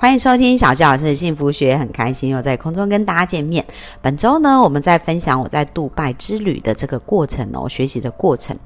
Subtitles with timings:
[0.00, 3.66] 欢迎收听小纪老师的幸福学，很开心又在空中跟大家见面。
[4.00, 8.56] 本周呢，我们在分享我在杜拜之旅的这个过程哦，学习的过程。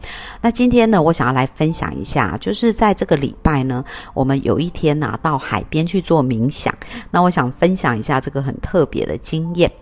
[0.42, 6.72] 那今天呢，我想要来分享一下，就是在这个礼拜呢，我们有一天拿到海边去做冥想。
[7.10, 9.72] 那我想分享一下这个很特别的经验。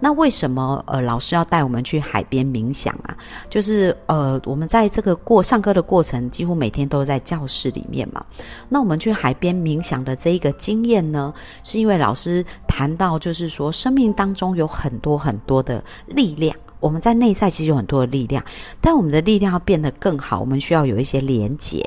[0.00, 3.16] 那为什么呃老师要带我们去海边冥想啊？
[3.48, 8.24] 就是呃我们在这个过上课的过程，几乎每天都在教室里面嘛。
[8.68, 11.32] 那我们去海边冥想的这一个经验呢，
[11.62, 16.56] 是因为老师谈到，就是说生命当中有很多很多的力量。
[16.80, 18.44] 我们在内在其实有很多的力量，
[18.80, 21.84] 但我们的力量要变得更好，我们需要有一些连接，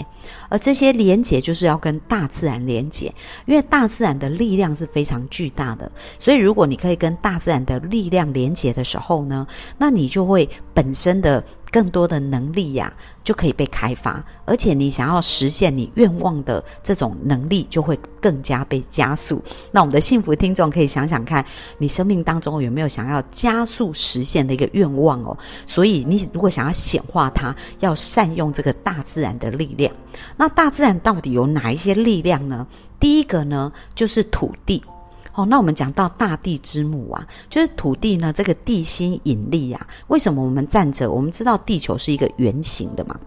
[0.49, 3.13] 而这些连接就是要跟大自然连接，
[3.45, 9.45] 因为大自然的力量是非常巨大的，所以如果你可以跟大自然的力量连接的时候呢，
[9.77, 11.43] 那你就会本身的。
[11.73, 12.93] 更多的能力呀，
[13.23, 19.43] 就可以被开发，而且你想要实现你愿望的这种能力，就会更加被加速。
[19.71, 21.43] 那我们的幸福听众可以想想看，
[21.79, 25.35] 你生命当中有没有想要加速实现的一个愿望哦？
[25.65, 29.91] 所以你如果想要显化它，要善用这个大自然的力量。
[30.37, 32.67] 那大自然到底有哪一些力量呢？
[32.99, 34.83] 第一个呢，就是土地。
[35.33, 41.11] 哦，那我们讲到大地之母啊，就是土地呢，这个地心引力啊，为什么我们站着？
[41.11, 43.19] 我们知道地球是一个圆形的嘛。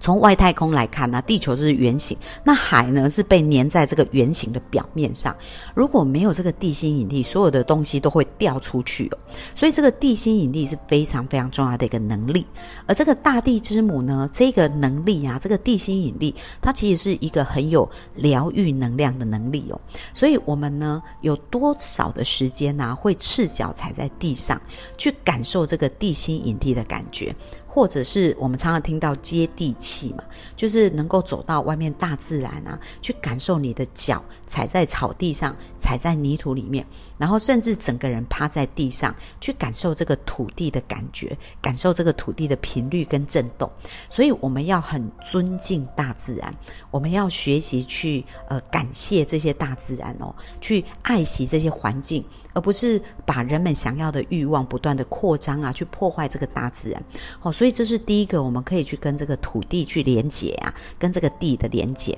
[0.00, 5.36] 从外太空来看呢，地球是圆形，那海呢是被粘在这个圆形的表面上。
[5.74, 9.18] 如果没有这个地心引力，所有的东西都会掉出去哦。
[9.54, 12.46] 所以这个地心引力是非常非常重要的一个能力。
[12.86, 19.80] 而这个大地之母呢，这个能力啊，这个地心引力，它其实是一个很有疗愈能量的能力哦。
[20.14, 24.60] 所以我们呢，有多少的时间呢，会赤脚踩在地上，
[24.96, 27.34] 去感受这个地心引力的感觉？
[27.76, 30.24] 或者是我们常常听到接地气嘛，
[30.56, 36.86] 就是能够走到外面大自然啊，去感受你的脚踩在草地上，踩在泥土里面，
[37.18, 43.70] 然后甚至整个人趴在地上，去感受这个土地的感觉，感受这个土地的频率跟震动。
[44.08, 46.54] 所以我们要很尊敬大自然，
[46.90, 52.24] 我们要学习去呃感谢这些大自然哦，去爱惜这些环境。
[52.54, 57.04] 而不是把人们想要的欲望不断的扩张啊，去破坏这个大自然。
[57.38, 62.16] 好，所以所以这是第一个，我们可以去跟这个土地去连接啊，跟这个地的连接。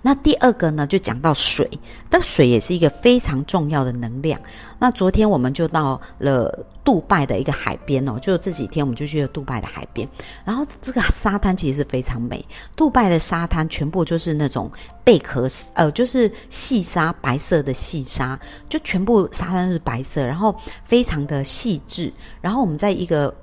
[0.00, 1.68] 那第二个呢，就讲到水，
[2.08, 4.40] 但水也是一个非常重要的能量。
[4.78, 10.08] 那昨天我们就到了杜拜的一个海边哦，就这几天我们就去了杜拜的海边，
[10.44, 12.46] 然后这个沙滩其实是非常美。
[12.76, 14.70] 杜拜的沙滩全部就是那种
[15.02, 18.38] 贝壳，呃，就是细沙，白色的细沙，
[18.68, 20.54] 就全部沙滩是白色，然后
[20.84, 22.12] 非常的细致。
[22.40, 23.34] 然后我们在一个。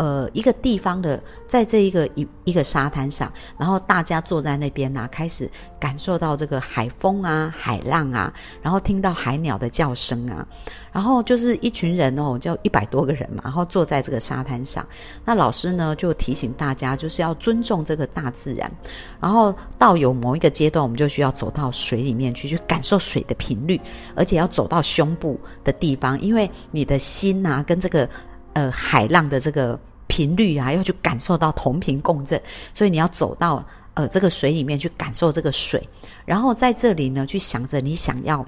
[0.00, 5.46] 呃，一个地方的，在这一个一一个沙滩上，然后大家坐在那边呢，开始
[5.78, 10.46] 感受到这个海风啊、海浪啊，然后听到海鸟的叫声啊，
[10.90, 14.86] 然后就是一群人哦，就一百多个人嘛，然后坐在这个沙滩上。
[15.22, 18.72] 那老师呢就提醒大家，就是要尊重这个大自然。
[19.20, 23.78] 然后到有某一个阶段，我们就需要走到水里面去，去感受水的频率，
[24.14, 28.08] 而且要走到胸部的地方，因为你的心呐，跟这个
[28.54, 29.78] 呃海浪的这个。
[30.10, 32.42] 频率啊，要去感受到同频共振，
[32.74, 35.80] 所以你要走到呃这个水里面去感受这个水，
[36.26, 38.44] 然后在这里呢，去想着你想要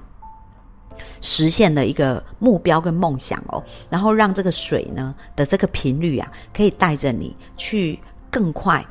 [1.21, 7.97] 实现的一个目标跟梦想哦，然后让这个水呢的这个频率啊，可以带着你去
[8.29, 8.85] 更快。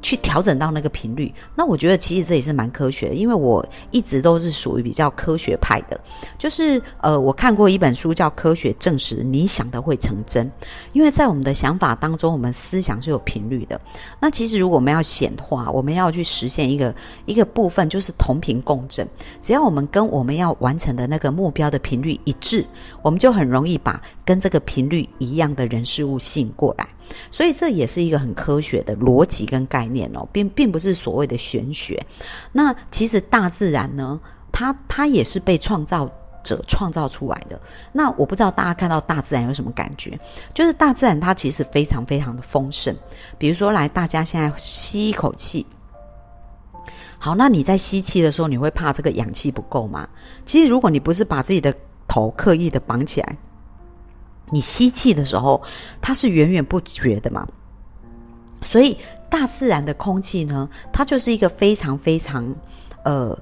[0.00, 6.00] 去调整到那个频率，那我觉得其实这也是蛮科学的，因为我一直都是属于比较科学派的，
[6.38, 10.46] 就是呃，我看过一本书叫《科学证实你想的会成真》，
[10.92, 13.80] 因为在我们的想法当中，我们思想是有频率的。
[14.20, 16.94] 那其实如果我们要显化，我们要去实现一个
[17.26, 19.06] 一个部分，就是同频共振。
[19.42, 22.64] 只要我们跟我们要完成的那个目标的频率一致，
[23.02, 26.86] 我们就很容易把跟这个频率一样的人事物吸引过来。
[27.30, 32.04] 所以这也是一个很科学的逻辑跟概念哦，并并不是所谓的玄学。
[32.52, 34.20] 那其实大自然呢，
[34.52, 36.10] 它它也是被创造
[36.42, 37.60] 者创造出来的。
[37.92, 40.18] 那我不知道大家看到大自然有什么感觉？
[40.54, 42.94] 就是大自然它其实非常非常的丰盛。
[43.36, 45.66] 比如说，来大家现在吸一口气，
[47.18, 50.08] 好，那你在吸气的时候，你会怕这个氧气不够吗？
[50.44, 51.74] 其实如果你不是把自己的
[52.06, 53.36] 头刻意的绑起来。
[54.50, 55.62] 你吸气的时候，
[56.00, 57.46] 它是源源不绝的嘛，
[58.62, 58.96] 所以
[59.30, 62.54] 大自然的空气呢，它就是一个非常非常
[63.04, 63.38] 呃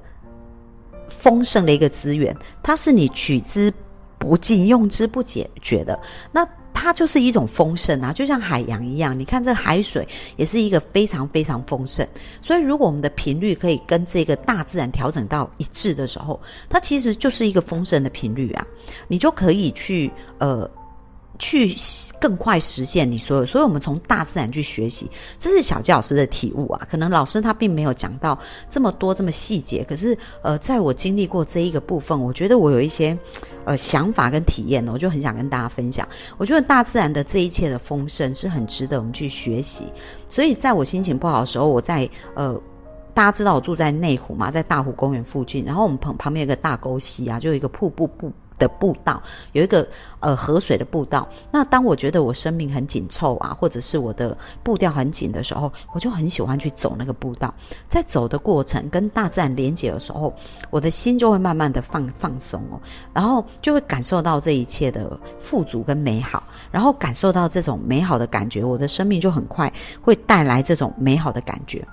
[1.09, 3.73] 丰盛的一个资源，它是你取之
[4.19, 5.99] 不尽、用之不竭绝的。
[6.33, 9.19] 那它就是一种丰盛啊，就像海洋一样。
[9.19, 10.07] 你看这海水
[10.37, 12.07] 也是一个非常非常丰盛。
[12.43, 16.39] 所以，如果我们的频率可以跟这个大自然调整到一致的时候，
[16.69, 18.67] 它其实就是一个丰盛的频率啊。
[19.09, 20.69] 你就可以去呃。
[21.39, 21.75] 去
[22.21, 26.87] 更快实现你所有，所以我们从大自然去学习，这是小纪老师的体悟啊。
[26.91, 28.39] 可能老师他并没有讲到
[28.69, 33.17] 这么多这么细节，可是呃，在我经历过这一个部分，我觉得我有一些
[33.65, 36.07] 呃想法跟体验呢，我就很想跟大家分享。
[36.39, 39.85] 我觉得大自然的这一切的丰盛是很值得我们去学习。
[40.29, 42.61] 所以在我心情不好的时候，我在呃，
[43.15, 48.33] 大家知道我住在内湖嘛，在大湖公园附近，然后我们旁旁边有个大沟溪啊，就有一个瀑布布。
[48.59, 49.23] 的步道
[49.53, 49.87] 有一个
[50.21, 57.53] 呃河水的步道，那当我觉得我生命很紧凑啊，或者是我的步调很紧的时候，我就很喜欢去走那个步道。
[57.89, 60.35] 在走的过程跟大自然连接的时候，
[60.71, 62.81] 我的心就会慢慢的放放松哦，
[63.13, 71.87] 然后就会感受到这一切的富足跟美好，然后感受到这种美好的感觉，我的生命就很快会带来这种美好的感觉。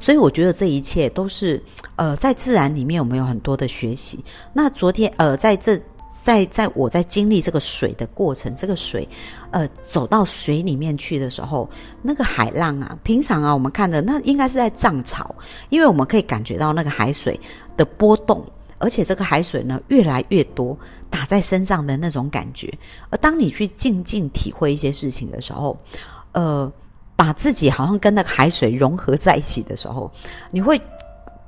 [0.00, 1.62] 所以我觉得这一切都是，
[1.96, 4.24] 呃，在自然里面我们有很多的学习。
[4.52, 5.78] 那昨天，呃，在这，
[6.24, 9.06] 在在我在经历这个水的过程，这个水，
[9.50, 11.68] 呃，走到水里面去的时候，
[12.02, 15.34] 那个海浪啊，平常啊，我们看的那应该是在涨潮，
[15.68, 17.38] 因为我们可以感觉到那个海水
[17.76, 18.44] 的波动，
[18.78, 20.76] 而且这个海水呢越来越多
[21.10, 22.72] 打在身上的那种感觉。
[23.10, 25.78] 而当你去静静体会一些事情的时候，
[26.32, 26.72] 呃。
[27.18, 30.08] 把自己好像跟那个海水融合在一起的时候，
[30.52, 30.80] 你会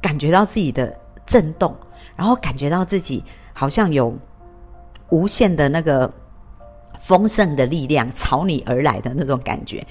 [0.03, 0.93] 感觉到自己的
[1.25, 1.73] 震动，
[2.17, 3.23] 然后感觉到自己
[3.53, 4.13] 好像有
[5.11, 6.13] 无限的那个
[6.99, 9.87] 丰盛的力量朝你而来的那种感觉。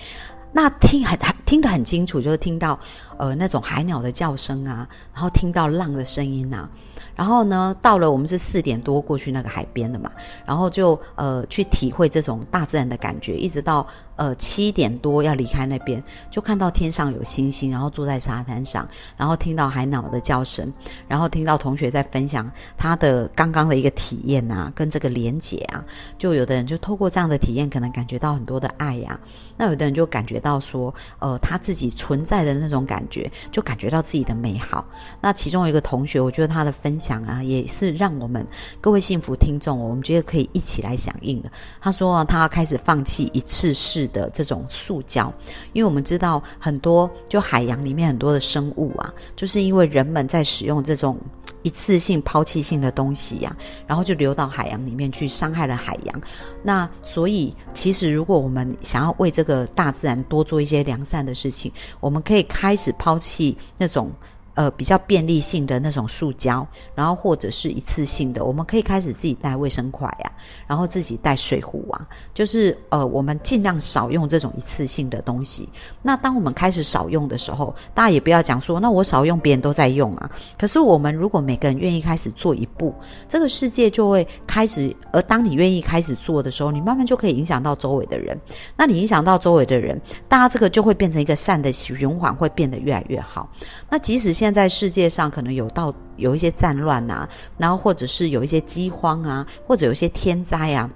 [0.52, 2.78] 那听很听得很清楚，就是听到
[3.20, 6.68] 呃那种海鸟的叫声啊，然后听到浪的声音啊。
[7.16, 10.10] 然后呢，到了我们是四点多过去那个海边的嘛，
[10.46, 13.86] 然后就呃去体会这种大自然的感觉，一直到
[14.16, 16.02] 呃七点多要离开那边，
[16.32, 18.88] 就看到天上有星星，然后坐在沙滩上，
[19.18, 20.72] 然后听到海鸟的叫声，
[21.10, 25.84] 然后听到同学在分享他的刚刚的一个体验啊，跟这个连结啊，
[26.18, 29.20] 就有的人就透过这样的体验，可能感觉到很多的爱呀，
[29.58, 34.84] 那有的人就感觉到说，呃他自己存在的那种感觉，就感觉到自己的美好。
[35.22, 37.20] 那其中有一个同学，我觉得他的分享。
[37.20, 38.46] 啊，也是让我们
[38.80, 41.52] 各位幸福听众，我们觉得可以一起来响应的。
[41.82, 45.34] 他说，他要开始放弃一次式的这种塑胶，
[45.74, 51.18] 因为我们知道很多，就海洋里面很多的生物啊，就是因为人们在使用这种。
[51.62, 53.56] 一次性抛弃性的东西呀，
[53.88, 56.22] 然后就流到海洋里面去，伤害了海洋。
[56.64, 64.12] 那所以，其实如果我们想要为这个大自然多做一些良善的事情，我们可以开始抛弃那种。
[64.60, 70.30] 呃，比较便利性的那种塑胶，然后或者是一次性的，我们可以开始自己带卫生筷呀，
[70.68, 75.70] 然后自己带水壶啊，就是呃，我们尽量少用这种一次性的东西。
[76.02, 80.30] 那当我们开始少用的时候，大家也不要讲说，那我少用，别人都在用啊。
[80.58, 82.94] 可是我们如果每个人愿意开始做一步，
[83.30, 84.94] 这个世界就会开始。
[85.14, 88.38] 而当你愿意开始做的时候，你慢慢就可以影响到周围的人。
[88.76, 89.98] 那你影响到周围的人，
[90.28, 93.50] 大家这个就会变成一个善的循环，会变得越来越好。
[93.90, 100.90] 那即使现现在世界上可能有到有一些战乱啊，然后或者是有一些饥荒啊，或者有些天灾啊。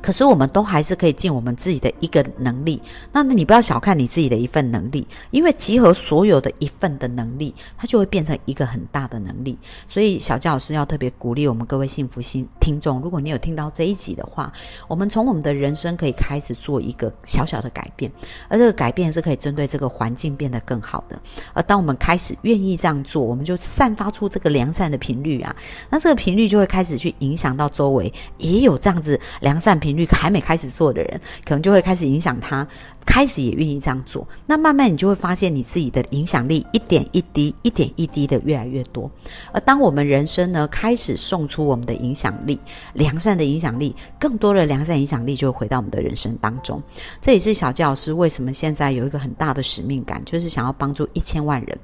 [0.00, 2.80] 可是我们都还是可以尽我们自己的一个能力。
[3.12, 9.58] 那你不要小看你自己的一份能力，因为集合所有的一份的能力，它就会变成一个很大的能力。
[9.88, 14.52] 所以小教师要特别鼓励我们各位幸福心听众，如果你有听到这一集的话，
[14.86, 18.12] 我们从我们的人生可以开始做一个小小的改变，
[18.48, 21.18] 而这个改变是可以针对这个环境变得更好的。
[21.54, 25.56] 而当我们开始愿意这样做，我们就散发出这个良善的频率啊，
[25.90, 29.60] 那这个频率就会开始去影响到周围，也有这样子良。
[29.64, 32.68] 善频率还没开始做的人，可能就会开始影响他，
[33.06, 34.28] 开始也愿意这样做。
[34.44, 39.10] 那慢慢你就会发现，你自己的影响力一点一滴、一点一滴的越来越多。
[39.52, 42.60] 而当我们人生呢开始送出我们的影响力，
[42.92, 46.82] 良善的影响力，更多的良善影响力就会回到我们的人生当中。
[47.22, 51.78] 这也是小教师为什么现在有一个很大的使命感，就是想要帮助一千万人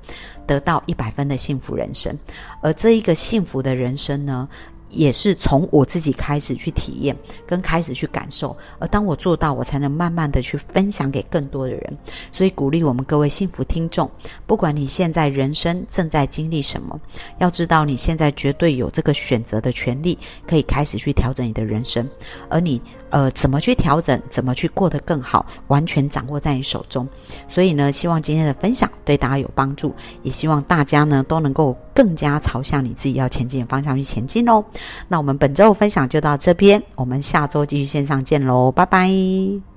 [0.46, 2.14] 得到一百分的幸福人生。
[2.60, 4.46] 而这一个幸福的人生呢？
[4.90, 7.16] 也是从我自己开始去体验，
[7.46, 8.56] 跟开始去感受。
[8.78, 11.98] 而当我做到，我才能慢慢的去分享给更多的人。
[12.32, 14.10] 所以鼓励我们各位幸福听众，
[14.46, 17.00] 不管你现在人生正在经历什么，
[17.38, 22.08] 要知道你现在绝对有这个选择的权利，可以开始去调整你的人生。
[22.48, 22.80] 而你
[23.10, 27.08] 呃怎么去调整，怎么去过得更好，完全掌握在你手中。
[27.48, 34.64] 所以呢，希望今天的分享对大家有帮助，也希望大家呢都能够更加朝向你自己要前进的方向去前进哦。
[35.08, 39.69] 那我们本周分享就到这边，我们下周继续线上见喽，拜拜。